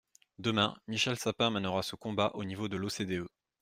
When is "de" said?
2.67-2.75